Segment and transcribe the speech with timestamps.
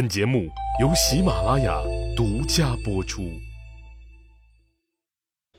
[0.00, 0.48] 本节目
[0.80, 1.78] 由喜马拉雅
[2.16, 3.38] 独家播出。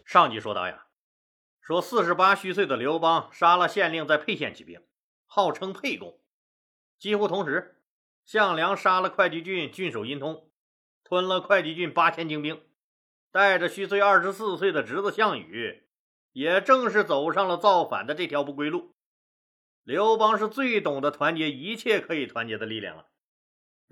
[0.03, 0.87] 上集说到呀，
[1.61, 4.81] 说四十八虚岁的刘邦杀了县令在沛县起兵，
[5.27, 6.17] 号称沛公。
[6.97, 7.83] 几乎同时，
[8.25, 10.49] 项梁杀了会稽郡郡守殷通，
[11.03, 12.59] 吞了会稽郡八千精兵，
[13.31, 15.83] 带着虚岁二十四岁的侄子项羽，
[16.31, 18.95] 也正是走上了造反的这条不归路。
[19.83, 23.05] 刘邦是最懂得团结一切可以团结的力量了，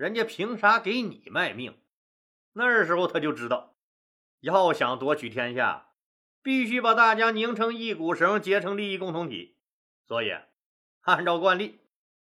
[0.00, 1.78] 人家凭啥给你卖命？
[2.54, 3.76] 那时候他就知道，
[4.40, 5.88] 要想夺取天下。
[6.40, 9.58] 必须把大家拧成一股绳，结成利益共同体。
[10.06, 10.30] 所以，
[11.02, 11.80] 按照惯例，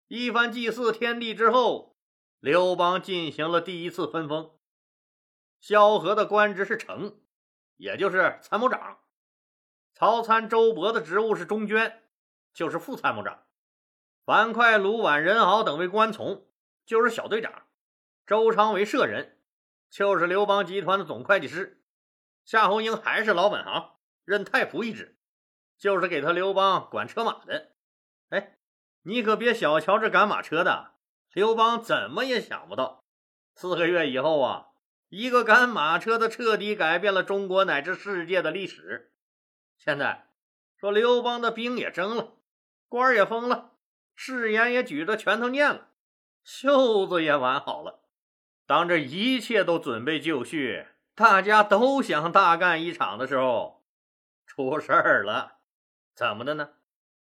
[0.07, 1.95] 一番祭祀天地之后，
[2.39, 4.49] 刘邦进行了第一次分封。
[5.59, 7.19] 萧何的官职是丞，
[7.77, 8.97] 也就是参谋长；
[9.93, 12.01] 曹参、周勃的职务是中捐，
[12.51, 13.43] 就是副参谋长；
[14.25, 16.48] 樊哙、卢绾、任敖等为官从，
[16.89, 17.51] 就是小队长；
[18.25, 19.37] 周昌为舍人，
[19.91, 21.77] 就是刘邦集团的总会计师；
[22.43, 23.91] 夏侯婴还是老本行。
[24.25, 25.19] 任太仆一职，
[25.77, 27.73] 就是给他刘邦管车马的。
[28.29, 28.57] 哎，
[29.03, 30.93] 你可别小瞧这赶马车的，
[31.31, 33.05] 刘邦怎么也想不到，
[33.53, 34.69] 四个月以后啊，
[35.09, 39.13] 一个赶马车的彻底改变了中国乃至世界的历史。
[39.77, 40.27] 现在
[40.75, 42.33] 说刘邦的兵也征了，
[42.87, 43.75] 官也封了，
[44.15, 45.88] 誓言也举着拳头念了，
[46.51, 47.99] 袖子也挽好了。
[48.65, 53.85] 当这一切都准备就绪，大家都想大干一场的时候。
[54.47, 55.59] 出事儿了，
[56.15, 56.71] 怎么的呢？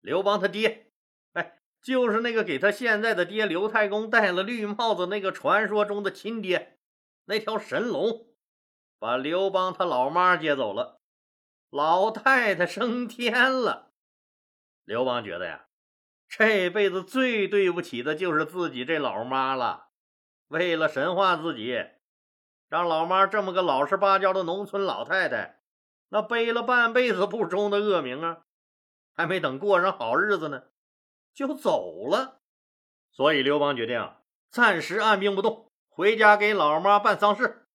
[0.00, 0.92] 刘邦他爹，
[1.33, 6.78] 哎，就是那个给他现在的爹刘太公戴了绿帽子那个传说中的亲爹，
[7.24, 8.28] 那条神龙，
[9.00, 11.00] 把刘邦他老妈接走了，
[11.69, 13.91] 老太太升天了。
[14.84, 15.67] 刘邦觉得呀，
[16.31, 19.89] 这辈子最对不起的就是自己这老妈了。
[20.47, 21.77] 为了神化自己，
[22.69, 25.61] 让老妈这么个老实巴交的农村老太太。
[26.08, 28.45] 那背了半辈子不忠的恶名啊，
[29.14, 30.63] 还没等过上好日子呢，
[31.35, 32.41] 就走了。
[33.11, 34.12] 所以刘邦决定
[34.48, 37.67] 暂时按兵不动，回家给老妈办丧事。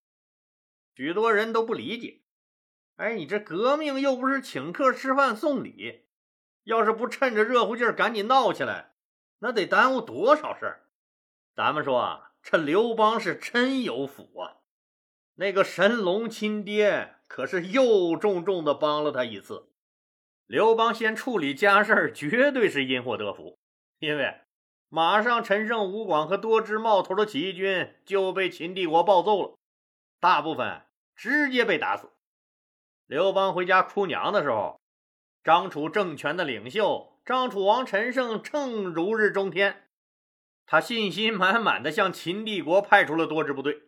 [0.95, 2.23] 许多人都不理解，
[2.95, 6.04] 哎，你这革命又不是请客吃饭送礼，
[6.65, 8.91] 要是不趁着热乎劲儿赶紧闹起来，
[9.39, 10.85] 那得耽误多少事儿。
[11.55, 14.57] 咱们说啊，这刘邦是真有福啊，
[15.35, 17.13] 那个神龙亲爹。
[17.27, 19.67] 可是又重重的帮了他一次。
[20.45, 23.57] 刘邦先处理家事绝对是因祸得福，
[23.97, 24.41] 因为
[24.89, 29.57] 马上陈胜、吴广和多支冒头的起义军就被秦帝国暴揍了，
[30.19, 30.83] 大部分
[31.15, 32.11] 直接被打死。
[33.07, 34.79] 刘邦回家哭娘的时候，
[35.45, 39.87] 张楚政权的领袖张楚王陈胜正如日中天，
[40.65, 43.83] 他信心满满的向秦帝国派出了多支部队。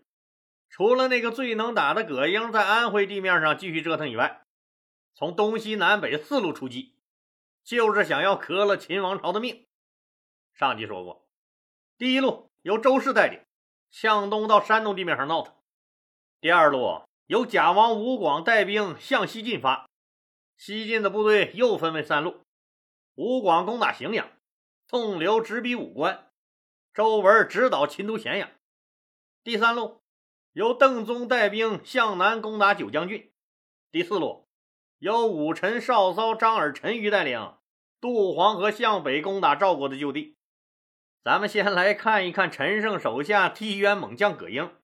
[0.69, 4.44] 除了那个最能打的葛英在安徽地面上继续折腾以外，
[5.16, 6.94] 从东西南北四路出击，
[7.63, 9.66] 就是想要革了秦王朝的命。
[10.53, 11.28] 上集说过，
[11.97, 13.41] 第一路由周氏带领，
[13.90, 15.56] 向东到山东地面上闹腾；
[16.40, 19.90] 第二路由贾王吴广带兵向西进发，
[20.57, 22.41] 西晋的部队又分为三路：
[23.16, 24.29] 吴广攻打荥阳，
[24.88, 26.29] 宋刘直逼武关，
[26.94, 28.50] 周文直捣秦都咸阳。
[29.44, 30.01] 第三路。
[30.53, 33.31] 由邓宗带兵向南攻打九江郡，
[33.91, 34.47] 第四路
[34.97, 37.53] 由武臣少骚张耳陈馀带领
[38.01, 40.35] 渡黄河向北攻打赵国的旧地。
[41.23, 44.75] 咱们先来看一看陈胜手下替渊猛将葛英。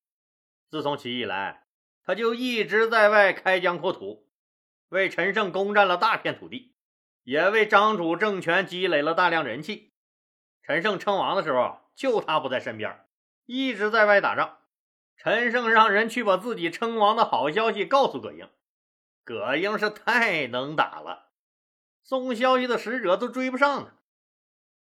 [0.70, 1.66] 自从起义来，
[2.04, 4.23] 他就一直在外开疆扩土，
[4.94, 6.76] 为陈胜攻占了大片土地，
[7.24, 9.92] 也为张楚政权积累了大量人气。
[10.62, 13.04] 陈胜称王的时候，就他不在身边，
[13.44, 14.58] 一直在外打仗。
[15.16, 18.48] 陈胜让人去把自己称王的好消息告诉葛英，
[19.24, 21.30] 葛英是太能打了，
[22.04, 23.94] 送消息的使者都追不上他。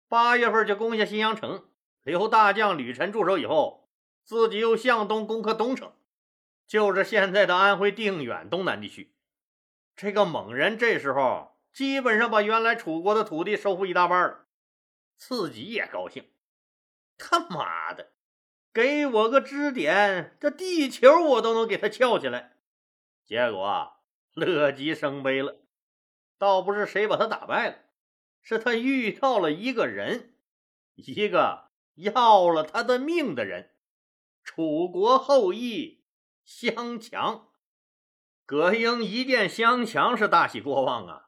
[0.07, 1.65] 八月份就攻下新阳城，
[2.03, 3.89] 留大将吕臣驻守以后，
[4.23, 5.91] 自己又向东攻克东城，
[6.65, 9.13] 就是现在的安徽定远东南地区。
[9.97, 14.45] 这个猛人这时候基本上把原来楚国的土地收复一大半了，
[15.15, 16.29] 自己也高兴。
[17.17, 18.11] 他妈的！
[18.71, 22.57] 给我个支点，这地球我都能给他撬起来。
[23.25, 23.93] 结果
[24.33, 25.57] 乐极生悲了，
[26.37, 27.77] 倒不是谁把他打败了，
[28.43, 30.35] 是他遇到了一个人，
[30.93, 33.71] 一个要了他的命的人——
[34.45, 36.03] 楚国后裔
[36.45, 37.49] 襄强。
[38.47, 41.27] 葛英一见襄强是大喜过望啊！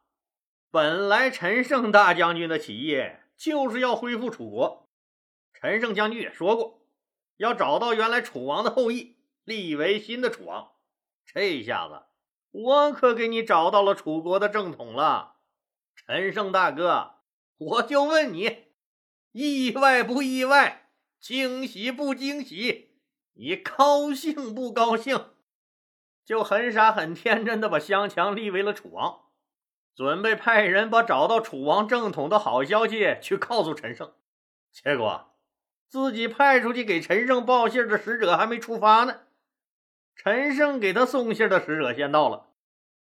[0.72, 2.98] 本来陈胜大将军的起义
[3.36, 4.90] 就是要恢复楚国，
[5.54, 6.88] 陈胜将军也说过。
[7.36, 10.72] 要找到原来楚王的后裔，立为新的楚王。
[11.26, 12.04] 这下子，
[12.52, 15.36] 我可给你找到了楚国的正统了。
[15.98, 17.16] 陈胜大哥，
[17.58, 18.68] 我就问你，
[19.34, 20.92] 意外不意外？
[21.20, 23.02] 惊喜不惊喜？
[23.34, 25.32] 你高兴不高兴？
[26.30, 29.22] 就很傻很天真的把襄强立为了楚王，
[29.96, 34.14] 准备派人把找到楚王正统的好消息去告诉陈胜。
[34.72, 35.34] 结果，
[35.88, 39.22] 自己派出去给陈胜报信的使者还没出发呢，
[40.16, 42.52] 陈胜给他送信的使者先到了。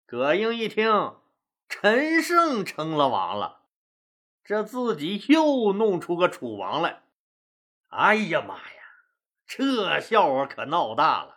[0.06, 1.14] 葛英一听，
[1.68, 3.60] 陈胜成了王了，
[4.42, 7.04] 这自己又弄出个楚王来。
[7.90, 8.82] 哎呀妈呀，
[9.46, 11.33] 这笑话可闹大了！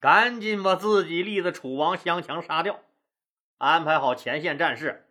[0.00, 2.82] 赶紧把自己立的楚王襄强杀掉，
[3.56, 5.10] 安排好前线战士，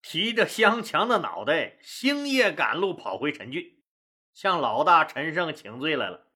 [0.00, 3.82] 提着襄强的脑袋，星夜赶路跑回陈郡，
[4.32, 6.28] 向老大陈胜请罪来了。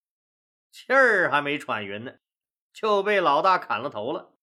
[0.73, 2.15] 气儿还没喘匀呢，
[2.73, 4.35] 就被老大砍了头了。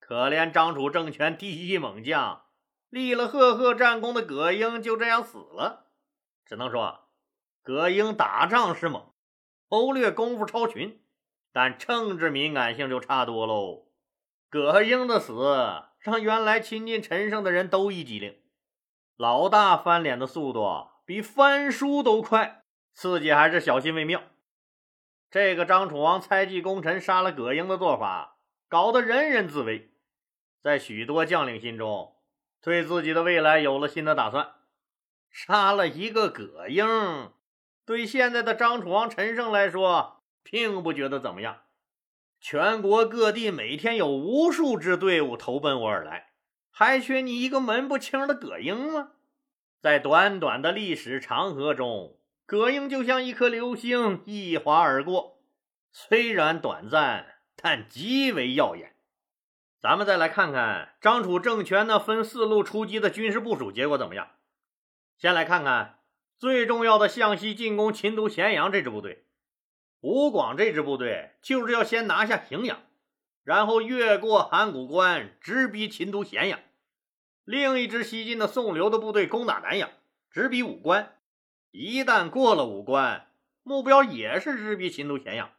[0.00, 2.46] 可怜张楚政权第一猛将，
[2.90, 5.92] 立了赫赫战功的葛英就这样死了。
[6.44, 7.08] 只能说，
[7.62, 9.14] 葛英打仗是猛，
[9.68, 11.03] 谋略功夫超群。
[11.54, 13.86] 但政治敏感性就差多喽。
[14.50, 15.32] 葛英的死
[16.00, 18.40] 让原来亲近陈胜的人都一激灵，
[19.16, 24.20] 老大翻脸的速度比翻书都快，自己还是小心为妙。
[25.30, 29.92] 这个张楚王猜忌功臣杀了葛英的做法，搞得人人自危，
[30.60, 32.16] 在许多将领心中，
[32.60, 34.54] 对自己的未来有了新的打算。
[35.30, 37.32] 杀了一个葛英，
[37.86, 40.23] 对现在的张楚王陈胜来说。
[40.44, 41.62] 并不觉得怎么样，
[42.38, 46.34] 全国各地每天有无数支队伍投奔我而来，
[46.70, 49.12] 还缺你一个门不清的葛英吗？
[49.80, 55.42] 在短短的历史长河中，葛英就像一颗流星一划而过，
[55.90, 58.94] 虽然短暂，但极为耀眼。
[59.80, 64.30] 咱们再来看看张楚政权那分四路出击的军事部署结果怎么样？
[65.18, 65.98] 先来看看
[66.38, 69.26] 最重要的向西进攻秦都咸阳这支部队。
[70.04, 72.78] 吴广这支部队就是要先拿下荥阳，
[73.42, 76.60] 然后越过函谷关，直逼秦都咸阳。
[77.44, 79.88] 另一支西进的宋刘的部队攻打南阳，
[80.30, 81.16] 直逼武关。
[81.70, 83.30] 一旦过了武关，
[83.62, 85.50] 目标也是直逼秦都咸阳。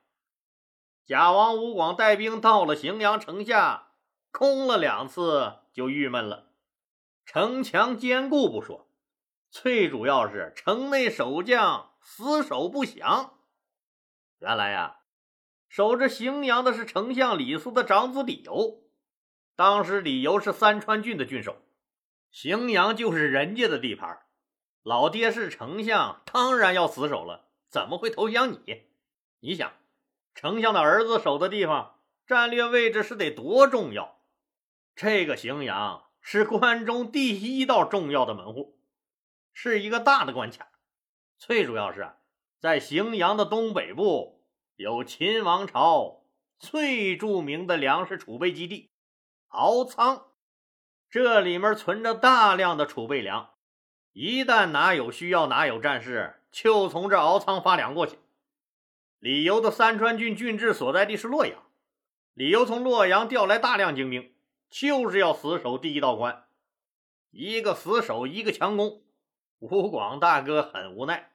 [1.07, 3.93] 贾王吴广带兵到了荥阳城下，
[4.29, 6.51] 攻了两次就郁闷了。
[7.25, 8.87] 城墙坚固不说，
[9.49, 13.34] 最主要是城内守将死守不降。
[14.39, 14.99] 原来呀，
[15.69, 18.83] 守着荥阳的是丞相李斯的长子李由。
[19.55, 21.61] 当时李由是三川郡的郡守，
[22.31, 24.23] 荥阳就是人家的地盘。
[24.83, 28.83] 老爹是丞相，当然要死守了，怎么会投降你？
[29.39, 29.71] 你想，
[30.33, 34.21] 丞相的儿子守的地方，战略位置是得多重要？
[34.95, 38.77] 这个荥阳是关中第一道重要的门户，
[39.53, 40.67] 是一个大的关卡。
[41.37, 42.17] 最主要是啊。
[42.59, 44.43] 在荥阳的东北部，
[44.75, 46.23] 有秦王朝
[46.57, 48.91] 最著名的粮食储备基地——
[49.49, 50.27] 敖仓，
[51.09, 53.51] 这里面存着大量的储备粮，
[54.13, 58.17] 一旦哪有需要，哪有战事，就从这敖仓发粮过去。
[59.19, 61.61] 李由的三川郡郡治所在地是洛阳，
[62.33, 64.33] 李由从洛阳调来大量精兵，
[64.69, 66.47] 就是要死守第一道关。
[67.31, 69.03] 一个死守，一个强攻，
[69.59, 71.34] 吴广大哥很无奈。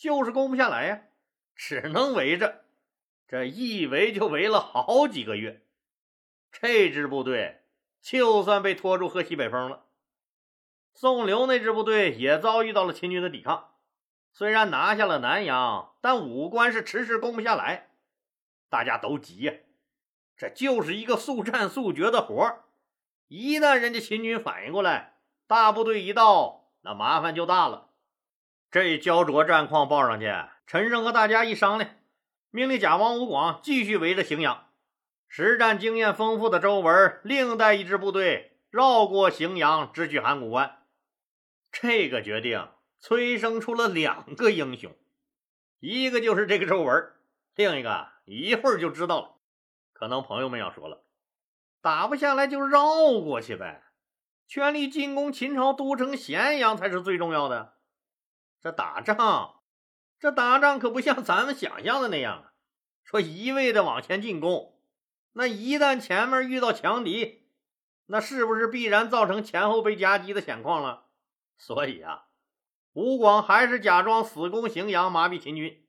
[0.00, 1.02] 就是攻不下来呀，
[1.54, 2.64] 只能围着，
[3.28, 5.60] 这一围就围了好几个月。
[6.50, 7.64] 这支部队
[8.00, 9.84] 就算被拖住喝西北风了。
[10.94, 13.74] 宋刘那支部队也遭遇到了秦军的抵抗，
[14.32, 17.90] 虽然拿下了南阳，但武关是迟迟攻不下来。
[18.70, 19.52] 大家都急呀，
[20.34, 22.64] 这就是一个速战速决的活儿。
[23.28, 27.89] 一旦人家秦军反应过来，大部队一到，那麻烦就大了。
[28.70, 30.32] 这焦灼战况报上去，
[30.66, 31.90] 陈胜和大家一商量，
[32.50, 34.68] 命令贾王吴广继续围着荥阳。
[35.26, 40.78] 实战经验丰富的周文另带一支部队绕过荥阳，直取函谷关。
[41.72, 42.68] 这个决定
[43.00, 44.94] 催生出了两个英雄，
[45.80, 47.12] 一个就是这个周文，
[47.56, 49.36] 另一个一会儿就知道了。
[49.92, 51.02] 可能朋友们要说了，
[51.82, 53.82] 打不下来就绕过去呗，
[54.46, 57.74] 全力进攻秦朝都城咸阳才是最重要的。
[58.60, 59.60] 这打仗，
[60.18, 62.52] 这打仗可不像咱们想象的那样啊！
[63.02, 64.78] 说一味的往前进攻，
[65.32, 67.48] 那一旦前面遇到强敌，
[68.06, 71.06] 那是不是必然造成前后被夹击的险况了？
[71.56, 72.26] 所以啊，
[72.92, 75.86] 吴广还是假装死攻荥阳，麻痹秦军。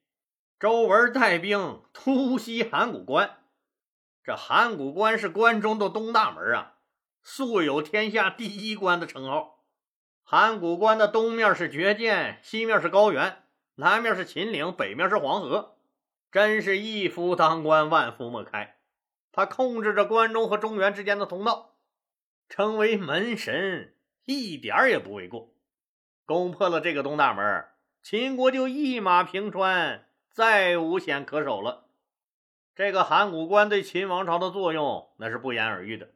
[0.59, 3.39] 周文带兵突袭函谷关。
[4.23, 6.75] 这函谷关是关中的东大门啊，
[7.21, 9.60] 素有“天下第一关”的称号。
[10.31, 13.43] 函谷关的东面是绝涧，西面是高原，
[13.75, 15.75] 南面是秦岭，北面是黄河，
[16.31, 18.77] 真是一夫当关，万夫莫开。
[19.33, 21.75] 他控制着关中和中原之间的通道，
[22.47, 25.53] 称为门神，一点也不为过。
[26.25, 27.65] 攻破了这个东大门，
[28.01, 31.87] 秦国就一马平川，再无险可守了。
[32.73, 36.07] 这个函谷关对秦王朝的作用，那是不言而喻的。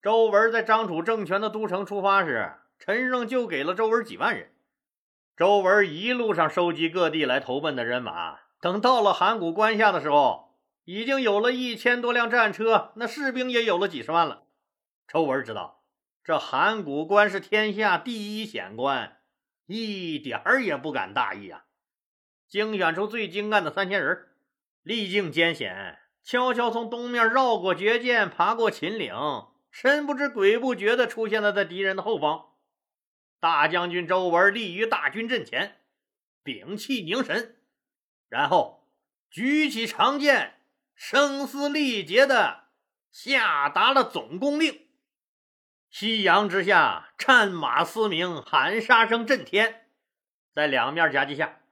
[0.00, 2.52] 周文在张楚政权的都城出发时，
[2.84, 4.50] 陈胜就给了周文几万人。
[5.36, 14.42] 周文一路上收集各地来投奔的人马，等到了函谷关下的时候，已经有了一千多辆战车，那士兵也有了几十万了。
[15.06, 15.84] 周文知道，
[16.24, 19.18] 这函谷关是天下第一险关，
[19.66, 21.66] 一点儿也不敢大意啊！
[22.48, 24.26] 精选出最精干的三千人。
[24.82, 29.14] 历尽艰险，悄悄从东面绕过绝涧，爬过秦岭，
[29.70, 32.46] 神不知鬼不觉地出现了在敌人的后方。
[33.42, 35.80] 大将军周文立于大军阵前，
[36.44, 37.56] 屏气凝神，
[38.28, 38.88] 然后
[39.28, 40.60] 举起长剑，
[40.94, 42.68] 声嘶力竭地
[43.10, 44.86] 下达了总攻令。
[45.90, 49.88] 夕阳之下，战马嘶鸣，喊杀声震天，
[50.54, 51.62] 在两面夹击下。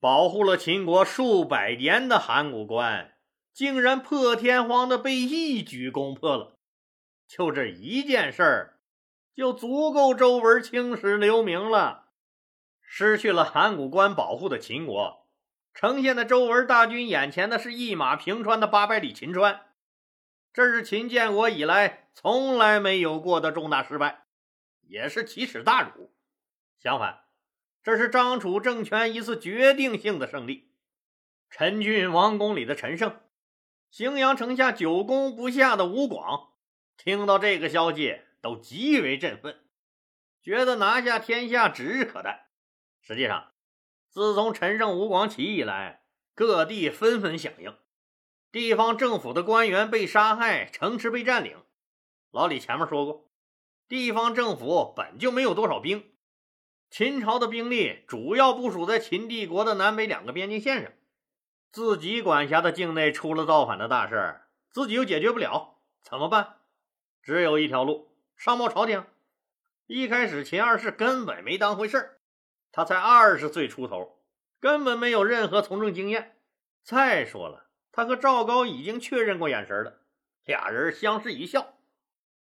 [0.00, 3.14] 保护了秦国数百年的函谷关，
[3.52, 6.56] 竟然破天荒的被一举攻破了。
[7.28, 8.79] 就这一件事儿，
[9.40, 12.10] 就足够周文青史留名了。
[12.82, 15.26] 失去了函谷关保护的秦国，
[15.72, 19.62] 呈现在周文大军眼前的是一马平川的八百里秦川。
[20.52, 24.26] 这是秦建国以来从来没有过的重大失败，
[24.82, 26.12] 也是奇耻大辱。
[26.78, 27.20] 相反。
[27.82, 30.74] 这是张楚政权一次决定性的胜利。
[31.48, 33.18] 陈郡王宫里的陈胜，
[33.90, 36.50] 荥阳城下久攻不下的吴广，
[36.98, 39.60] 听到这个消息都极为振奋，
[40.42, 42.50] 觉得拿下天下指日可待。
[43.00, 43.52] 实际上，
[44.08, 46.04] 自从陈胜吴广起义以来，
[46.34, 47.76] 各地纷纷响应，
[48.50, 51.62] 地方政府的官员被杀害，城池被占领。
[52.30, 53.30] 老李前面说过，
[53.88, 56.12] 地方政府本就没有多少兵。
[56.90, 60.92] 秦朝的兵力主要部署在秦帝国的南北两个边境线上，
[61.70, 66.56] 自己管辖的境内出了造反的大事，自己又解决不了，怎么办？
[67.22, 68.09] 只有一条路，
[68.40, 69.04] 上报朝廷。
[69.86, 72.20] 一开始，秦二世根本没当回事儿，
[72.72, 74.18] 他才二十岁出头，
[74.58, 76.38] 根本没有任何从政经验。
[76.82, 80.00] 再说了，他和赵高已经确认过眼神了，
[80.46, 81.74] 俩人相视一笑：“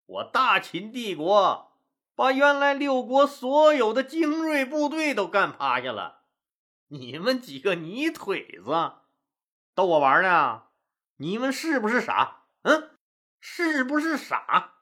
[0.06, 1.74] 我大秦帝国。”
[2.14, 6.26] 把原来六国所有的精锐部队都干趴下了，
[6.90, 8.92] 你们几个泥腿子，
[9.74, 10.66] 逗我玩呢？
[11.16, 12.44] 你们是不是傻？
[12.62, 12.92] 嗯，
[13.40, 14.76] 是不是傻？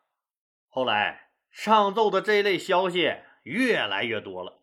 [0.77, 4.60] 后来上奏的这类消息越来越多了，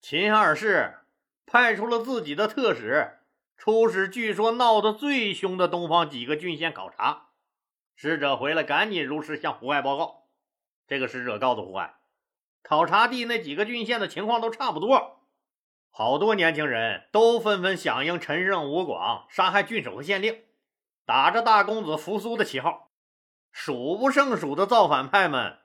[0.00, 1.00] 秦二世
[1.44, 3.18] 派出了自己的特使，
[3.56, 7.30] 出使据说闹得最凶的东方几个郡县考察。
[7.96, 10.28] 使者回来，赶紧如实向胡亥报告。
[10.86, 11.96] 这个使者告诉胡亥，
[12.62, 15.26] 考察地那几个郡县的情况都差不多，
[15.90, 20.44] 好多年轻人都纷纷响应陈胜、吴广杀害郡守和县令，
[21.04, 22.91] 打着大公子扶苏的旗号，
[23.52, 25.58] 数不胜数的造反派们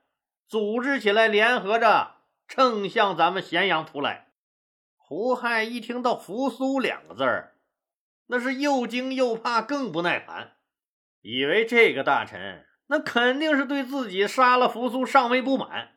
[0.46, 2.18] 组织起来，联合着
[2.48, 4.28] 正向咱们咸阳突来。
[4.96, 7.56] 胡亥一听到“扶苏”两个字儿，
[8.28, 10.58] 那是又惊又怕，更不耐烦，
[11.22, 12.66] 以为这个大臣。
[12.88, 15.92] 那肯定是对自己杀了扶苏尚未不满，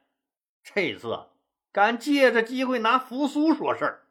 [0.62, 1.26] 这次
[1.72, 4.02] 敢借着机会拿扶苏说事儿，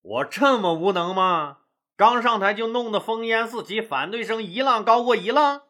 [0.00, 1.58] 我这么无能吗？
[1.96, 5.62] 刚上台就弄得烽烟四起，反对声一浪高过一浪。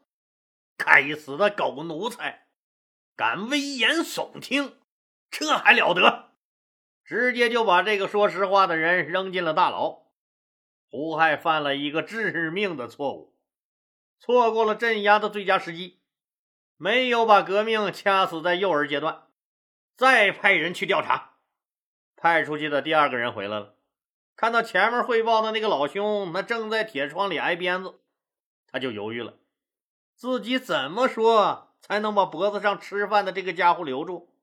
[0.84, 2.46] 该死的狗奴才，
[3.14, 4.78] 敢危言耸听，
[5.30, 6.32] 这还了得！
[7.04, 10.02] 直接就把这个说实话的人扔进了大牢。
[10.90, 13.36] 胡亥犯了一个致命的错误，
[14.18, 16.00] 错过了镇压的最佳时机。
[16.76, 19.28] 没有把革命掐死在幼儿阶段，
[19.96, 21.36] 再派人去调查。
[22.16, 23.76] 派出去的第二个人回来了，
[24.36, 28.00] 看到前面汇报的那个老兄，那正在铁窗里挨鞭子，
[28.66, 29.38] 他就犹豫了，
[30.14, 34.34] 自己怎么说才能把脖子上吃饭的这个家伙留住？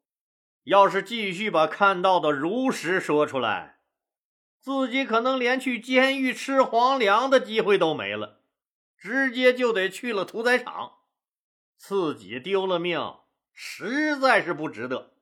[0.64, 3.80] 要是继续把看到的如实说出来，
[4.60, 8.42] 自己可能连去监狱吃皇粮的机会都没了，
[8.98, 10.98] 直接就得去了屠宰场。
[11.78, 13.00] 自己丢了命，
[13.54, 15.14] 实在是不值得。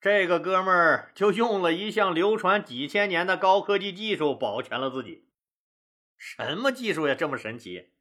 [0.00, 5.28] 这个哥们儿就用了一项流传几千年的高科技技术保全了自己。
[6.16, 7.91] 什么技术呀，这么神奇？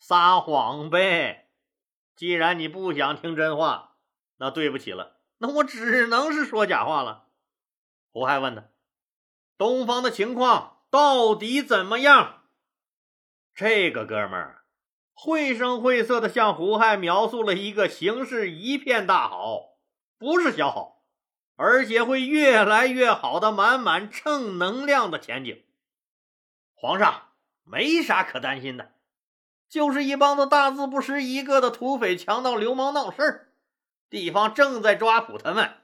[0.00, 1.50] 撒谎呗！
[2.16, 3.96] 既然你不想听真话，
[4.38, 7.28] 那对不起了，那我只能是说假话了。
[8.10, 8.64] 胡亥问他
[9.58, 12.44] ：“东方的情况到底怎么样？”
[13.54, 14.64] 这个哥们儿
[15.12, 19.78] 绘声绘色的向胡亥描述了一个形势一片大好，
[20.16, 21.04] 不是小好，
[21.56, 25.64] 而且会越来越好的满满正能量的前景。
[26.74, 27.24] 皇上。
[27.70, 28.94] 没啥可担心的，
[29.68, 33.48] 就是一帮子大字不识一个的土匪、强盗、流氓闹事儿，
[34.08, 35.74] 地方正在抓捕他们，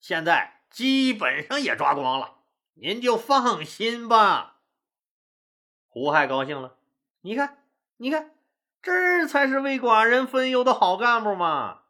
[0.00, 2.38] 现在基本上也抓光了，
[2.74, 4.56] 您就放心吧。
[5.88, 6.76] 胡亥高兴了，
[7.20, 7.64] 你看，
[7.98, 8.32] 你看，
[8.82, 11.82] 这才是为寡人分忧的好干部嘛！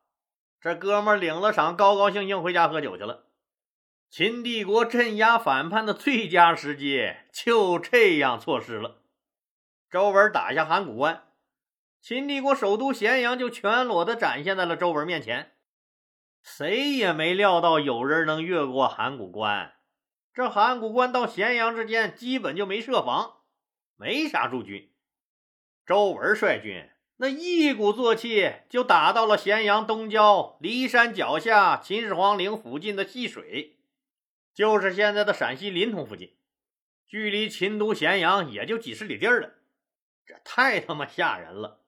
[0.60, 3.24] 这哥们领了赏，高高兴兴回家喝酒去了。
[4.10, 9.02] 秦帝国镇压反叛的最佳时机就这样错失了。
[9.88, 11.22] 周文打下函谷关，
[12.00, 15.52] 秦帝国首都咸阳就全裸的展现在了周文面前。
[16.42, 19.74] 谁也没料到有人能越过函谷关。
[20.32, 23.40] 这函谷关到咸阳之间基本就没设防，
[23.96, 24.90] 没啥驻军。
[25.84, 33.76] 周文率军那一鼓作气就打到了咸阳东郊骊山脚下秦始皇陵附近的细水，
[34.54, 36.34] 就是现在的陕西临潼附近，
[37.06, 39.54] 距离秦都咸阳也就几十里地儿了。
[40.24, 41.79] 这太他妈吓人了！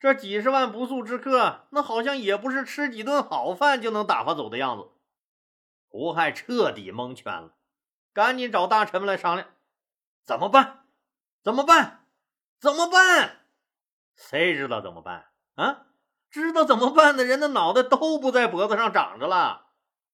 [0.00, 4.90] 这几十万不速之客，那好像也不是吃几顿好饭就能打发走的样子。
[5.88, 7.54] 胡亥彻底蒙圈了，
[8.12, 9.48] 赶紧找大臣们来商量，
[10.24, 10.84] 怎么办？
[11.42, 12.06] 怎么办？
[12.60, 13.40] 怎么办？
[14.14, 15.86] 谁知道怎么办啊？
[16.30, 19.68] 知道怎么办的人的脑袋都不在脖子上长着了，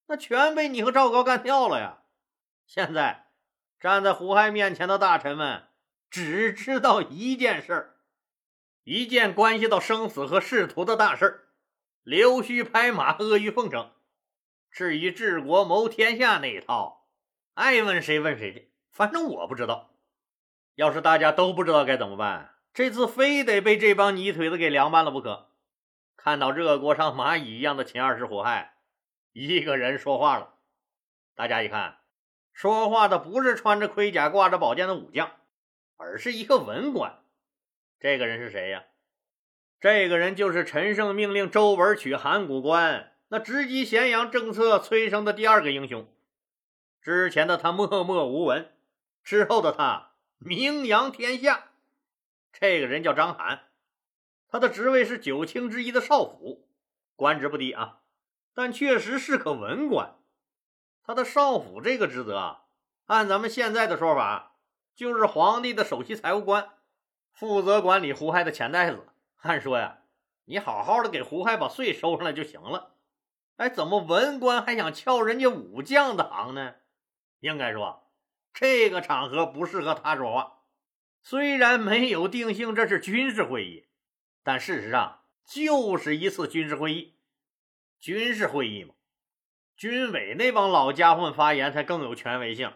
[0.07, 1.99] 那全被你和赵高干掉了呀！
[2.67, 3.27] 现在
[3.79, 5.69] 站在胡亥面前的大臣们。
[6.09, 7.94] 只知道一件事儿，
[8.85, 11.45] 一件关系到生死和仕途的大事儿，
[12.03, 13.91] 溜须拍马、阿谀奉承。
[14.71, 17.07] 至于治国谋天下那一套，
[17.55, 19.91] 爱问谁问谁去，反正我不知道。
[20.75, 25.51] 要是大家都不知道该怎么办，这次非得被这帮泥腿子给凉拌了不可。
[26.17, 28.77] 看到热锅上蚂蚁一样的秦二世胡亥，
[29.33, 30.55] 一个人说话了。
[31.35, 32.01] 大家一看，
[32.53, 35.31] 说话的不是穿着盔甲、挂着宝剑的武将。
[35.97, 37.24] 而是一个文官，
[38.05, 38.85] 这个人是谁呀？
[39.81, 46.07] 这个人就是陈胜命令周文取函谷关，那直击咸阳政策催生的第二个英雄。
[47.01, 48.71] 之前的他默默无闻，
[49.23, 51.71] 之后的他名扬天下。
[52.53, 53.61] 这个人叫章邯，
[54.49, 56.69] 他的职位是九卿之一的少府，
[57.17, 58.01] 官职不低啊，
[58.53, 60.15] 但确实是个文官。
[61.03, 62.59] 他的少府这个职责，
[63.07, 64.59] 按咱们现在的说法。
[64.95, 66.69] 就是皇帝的首席财务官，
[67.35, 69.07] 负责管理胡亥的钱袋子。
[69.43, 69.99] 按说呀，
[70.47, 72.95] 你好好的给胡亥把税收上来就行了。
[73.57, 76.77] 哎，怎么文官还想撬人家武将的行呢？
[77.41, 78.11] 应该说，
[78.53, 80.61] 这个场合不适合他说话。
[81.23, 83.87] 虽然没有定性这是军事会议，
[84.43, 87.17] 但事实上就是一次军事会议。
[87.99, 88.95] 军事会议嘛，
[89.77, 92.73] 军委那帮老家伙们发言才更有权威性。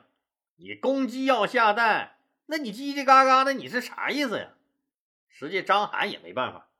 [0.56, 2.17] 你公鸡要下蛋，
[2.50, 4.48] 那你叽叽嘎嘎的，你是啥意思呀？
[5.28, 6.70] 实际张邯也没办法，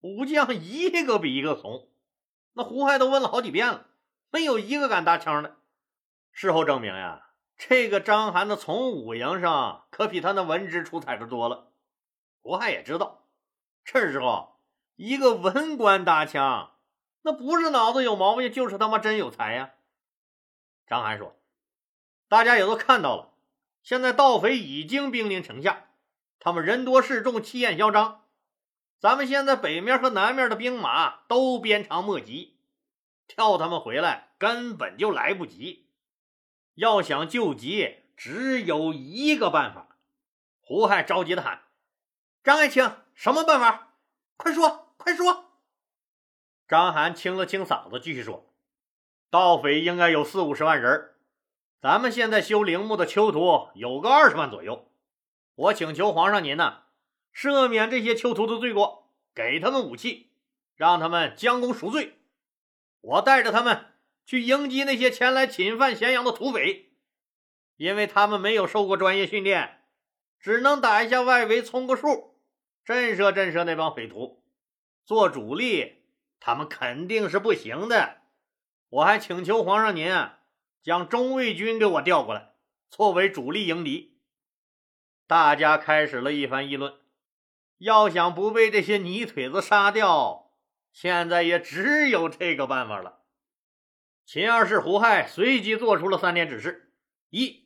[0.00, 1.88] 武将一个比一个怂，
[2.52, 3.88] 那胡亥都问了好几遍了，
[4.30, 5.56] 没有一个敢搭腔的。
[6.30, 11.72] 事后证明呀，这个张邯的从武营上可比他那文职出彩的多了。
[12.40, 13.26] 胡亥也知道，
[13.84, 14.60] 这时候
[14.94, 16.76] 一个文官搭腔，
[17.22, 19.72] 那不是脑子有毛病，就是他妈真有才呀。
[20.86, 21.36] 张邯说。
[22.28, 23.34] 大家也都看到了，
[23.86, 25.84] 现在盗匪已经兵临城下，
[26.40, 28.24] 他们人多势众，气焰嚣张。
[28.98, 32.58] 咱们现在北面和南面的兵马都鞭长莫及，
[33.28, 35.88] 跳他们回来根本就来不及。
[36.74, 39.96] 要想救急，只有一个办法。
[40.60, 41.62] 胡亥着急的喊
[42.42, 43.92] ：“张爱卿，什么办法？
[44.36, 45.52] 快说，快说！”
[46.66, 48.52] 张邯清了清嗓子，继续说
[49.30, 51.12] ：“盗匪应该有四五十万人。”
[51.86, 54.90] 咱们现在修陵墓的囚徒有个二十万左右，
[55.54, 56.82] 我请求皇上您呢，
[57.32, 60.32] 赦免这些囚徒的罪过，给他们武器，
[60.74, 62.18] 让他们将功赎罪。
[63.00, 63.94] 我带着他们
[64.24, 66.90] 去迎击那些前来侵犯咸阳的土匪，
[67.76, 69.84] 因为他们没有受过专业训练，
[70.40, 72.34] 只能打一下外围，充个数，
[72.84, 74.42] 震慑震慑那帮匪徒。
[75.04, 76.02] 做主力，
[76.40, 78.22] 他们肯定是不行的。
[78.88, 80.12] 我还请求皇上您。
[80.86, 82.52] 将中卫军给我调过来，
[82.88, 84.20] 作为主力迎敌。
[85.26, 86.94] 大家开始了一番议论。
[87.78, 90.52] 要想不被这些泥腿子杀掉，
[90.92, 93.22] 现在也只有这个办法了。
[94.24, 96.92] 秦二世胡亥随即做出了三点指示：
[97.30, 97.64] 一，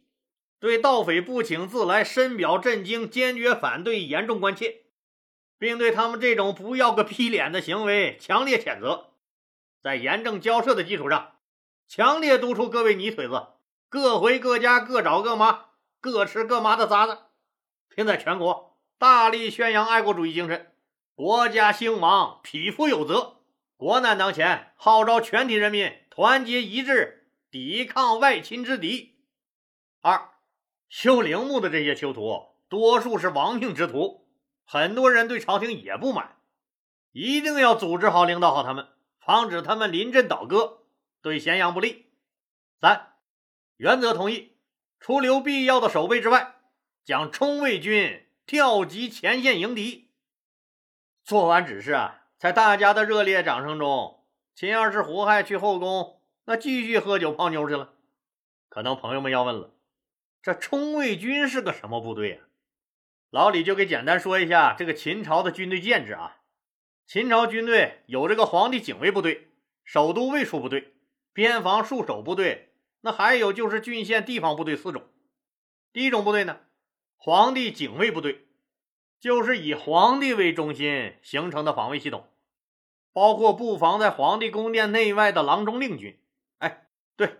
[0.58, 4.84] 对盗匪不请自来深表震惊，坚决反对，严重关切，
[5.58, 9.10] 并对他们这种不要个屁脸的行为强烈谴责。
[9.82, 11.36] 在严正交涉的基础上，
[11.90, 13.48] 强烈督促各位泥腿子
[13.88, 15.64] 各回各家，各找各妈，
[16.00, 17.18] 各吃各妈的渣子，
[17.88, 18.78] 并在全国。
[18.96, 20.72] 大力宣扬爱国主义精神，
[21.16, 23.38] 国家兴亡，匹夫有责。
[23.76, 29.16] 国难当前，号召全体人民团结一致，抵抗外侵之敌。
[30.00, 30.30] 二，
[30.88, 34.28] 修陵墓的这些囚徒，多数是亡命之徒，
[34.64, 36.36] 很多人对朝廷也不满，
[37.10, 38.86] 一定要组织好、领导好他们，
[39.18, 40.79] 防止他们临阵倒戈，
[41.22, 42.06] 对咸阳不利。
[42.80, 43.14] 三，
[43.76, 44.56] 原则同意，
[44.98, 46.56] 除留必要的守备之外，
[47.04, 48.26] 将冲卫军。
[48.46, 50.10] 调集前线迎敌。
[51.22, 54.24] 做完指示啊，在大家的热烈掌声中，
[54.56, 57.94] 秦二世胡亥去后宫，那继续喝酒泡妞去了。
[58.68, 59.72] 可能朋友们要问了，
[60.42, 62.48] 这冲卫军是个什么部队啊？
[63.30, 66.38] 老李就给简单说一下这个秦朝的军队建制啊。
[67.06, 69.52] 秦朝军队有这个皇帝警卫部队、
[69.84, 70.94] 首都卫戍部队、
[71.32, 75.04] 边防戍守部队，那还有就是郡县地方部队四种。
[75.92, 76.58] 第一种部队呢？
[77.16, 78.46] 皇帝警卫部队
[79.18, 82.26] 就是以皇帝为中心形成的防卫系统，
[83.12, 86.18] 包括布防在皇帝宫殿内外的郎中令军。
[86.58, 87.38] 哎，对，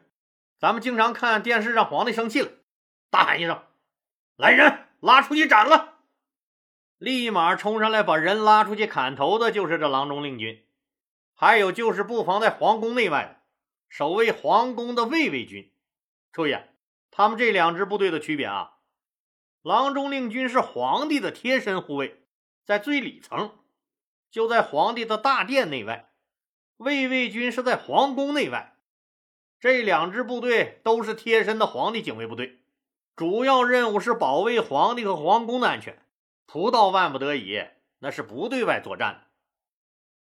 [0.58, 2.50] 咱们经常看电视上皇帝生气了，
[3.08, 3.62] 大喊一声
[4.36, 6.00] ：“来人，拉出去斩了！”
[6.98, 10.62] 立马冲上来把人拉出去砍头的，就是这郎中令军。
[11.32, 13.39] 还有就是布防在皇宫内外的
[13.90, 15.70] 守卫皇宫的卫卫军。
[16.32, 16.56] 注意，
[17.10, 18.78] 他们这两支部队的区别啊。
[19.62, 22.22] 郎中令军是皇帝的贴身护卫，
[22.64, 23.58] 在最里层，
[24.30, 26.08] 就在皇帝的大殿内外；
[26.78, 28.76] 卫卫军是在皇宫内外。
[29.58, 32.60] 这两支部队都是贴身的皇帝警卫部队，
[33.16, 36.02] 主要任务是保卫皇帝和皇宫的安全。
[36.46, 37.62] 不到万不得已，
[37.98, 39.29] 那是不对外作战的。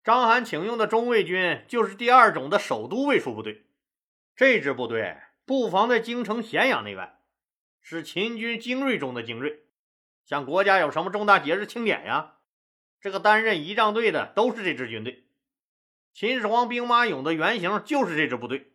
[0.06, 3.64] 章邯请用的中卫军就是第二种的首都卫戍部队，
[4.36, 7.18] 这支部队布防在京城咸阳内外。
[7.80, 9.64] 是秦军精锐中的精锐，
[10.24, 12.34] 像国家有什么重大节日庆典呀，
[13.00, 15.24] 这个担任仪仗队的都是这支军队。
[16.14, 18.70] 秦始皇兵马俑的原型就是这支部队，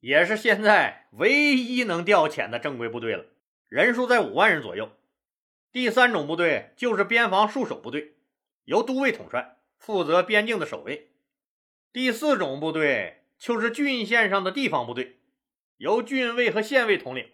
[0.00, 3.24] 也是现在唯一能调遣的正规部队了，
[3.66, 4.92] 人数在五万人左右。
[5.72, 8.16] 第三种部队就是边防戍守部队，
[8.64, 11.10] 由都尉统帅，负责边境的守卫。
[11.92, 15.18] 第四种部队就是郡县上的地方部队，
[15.78, 17.28] 由郡尉和县尉统领。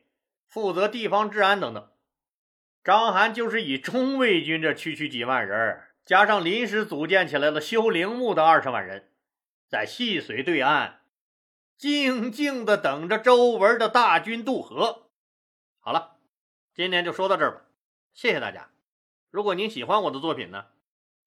[0.46, 1.90] 负责地方治安等等，
[2.84, 9.10] 章邯就是以中卫军这区区几万人，加上临时组建起来了修陵墓的二十万人，
[9.68, 11.00] 在细水对岸，
[11.76, 15.08] 静静的等着周文的大军渡河。
[15.80, 16.18] 好了，
[16.72, 17.62] 今天就说到这儿吧，
[18.14, 18.70] 谢谢大家。
[19.30, 20.66] 如果您喜欢我的作品呢，